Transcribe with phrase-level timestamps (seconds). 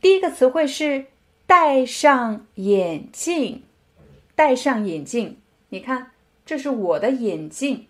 [0.00, 1.06] 第一个词汇是
[1.46, 3.62] 戴上眼镜。
[4.34, 5.36] 戴上眼镜，
[5.70, 6.12] 你看，
[6.46, 7.86] 这是我的眼镜。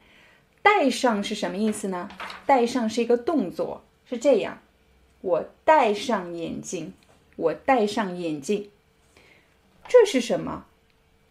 [0.62, 2.09] 戴上是什么意思呢？
[2.46, 4.60] 戴上是一个动作，是这样。
[5.20, 6.95] 我戴上眼镜，
[7.37, 8.70] 我戴上眼镜。
[9.87, 10.65] 这是什么？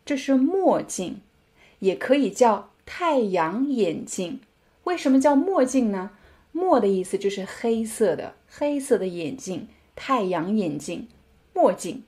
[0.06, 1.22] 这是墨镜，
[1.80, 4.40] 也可以叫太阳眼镜。
[4.84, 6.12] 为什么叫墨镜呢？
[6.52, 9.68] 墨的意思就是黑色的，黑色的眼镜。
[9.98, 11.10] 太阳眼镜，
[11.54, 12.04] 墨镜，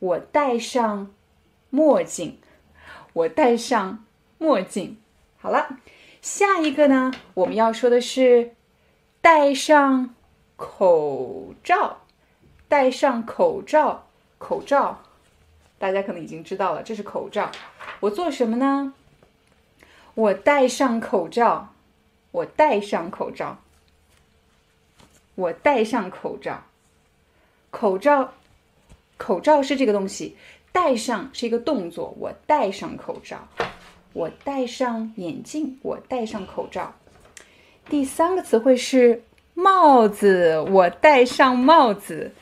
[0.00, 1.14] 我戴上
[1.70, 2.38] 墨镜，
[3.12, 4.04] 我戴上
[4.38, 4.98] 墨镜。
[5.38, 5.78] 好了，
[6.20, 7.12] 下一个呢？
[7.34, 8.56] 我们要说的是
[9.20, 10.14] 戴上
[10.56, 11.98] 口罩，
[12.66, 15.02] 戴上口罩，口罩，
[15.78, 17.52] 大家可能已经知道了，这是口罩。
[18.00, 18.92] 我做什么呢？
[20.14, 21.72] 我戴上口罩，
[22.32, 23.58] 我戴上口罩，
[25.36, 26.64] 我戴上口罩。
[27.70, 28.32] 口罩，
[29.16, 30.36] 口罩是这个东西，
[30.72, 32.14] 戴上是一个动作。
[32.18, 33.48] 我戴上口罩，
[34.12, 36.94] 我戴上眼镜，我戴上口罩。
[37.88, 39.22] 第三个词汇是
[39.54, 42.32] 帽子，我戴上帽子。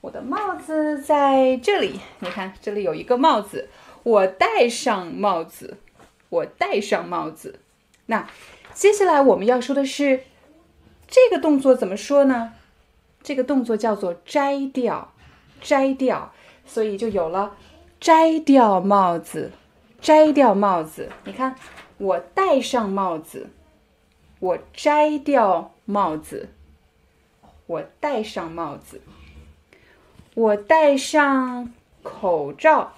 [0.00, 3.68] 我的帽子在这里，你看这里有一个帽子，
[4.04, 5.76] 我戴上帽子，
[6.28, 7.58] 我戴上帽子。
[8.06, 8.28] 那
[8.72, 10.20] 接下来我们要说的是
[11.08, 12.54] 这个动作怎么说呢？
[13.28, 15.12] 这个动作叫做摘掉，
[15.60, 16.32] 摘掉，
[16.64, 17.54] 所以就有了
[18.00, 19.52] 摘掉帽子，
[20.00, 21.10] 摘掉帽子。
[21.24, 21.54] 你看，
[21.98, 23.50] 我戴上帽子，
[24.40, 26.48] 我摘掉帽子，
[27.66, 29.02] 我戴上帽子，
[30.32, 31.70] 我戴上
[32.02, 32.94] 口罩，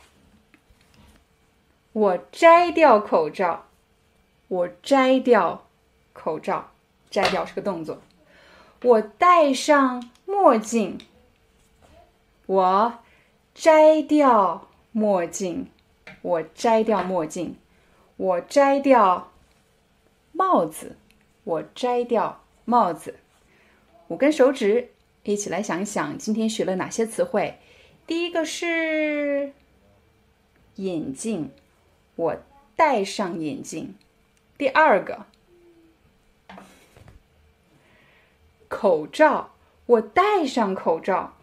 [1.92, 3.66] 我摘掉口罩，
[4.46, 5.66] 我摘掉
[6.12, 6.70] 口罩，
[7.10, 8.00] 摘掉是个动作。
[8.82, 10.98] 我戴上墨镜，
[12.46, 12.98] 我
[13.54, 15.68] 摘掉墨镜，
[16.22, 17.56] 我摘掉墨镜，
[18.16, 19.30] 我摘掉
[20.32, 20.96] 帽子，
[21.44, 23.16] 我摘掉帽子。
[24.08, 24.88] 五根手指，
[25.24, 27.58] 一起来想一想，今天学了哪些词汇？
[28.06, 29.52] 第一个是
[30.76, 31.50] 眼镜，
[32.16, 32.36] 我
[32.74, 33.94] 戴上眼镜。
[34.56, 35.26] 第二个。
[38.70, 39.50] 口罩，
[39.84, 41.34] 我戴上口罩。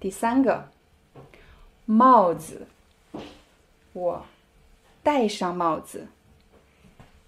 [0.00, 0.70] 第三个，
[1.84, 2.66] 帽子，
[3.92, 4.24] 我
[5.02, 6.08] 戴上帽子。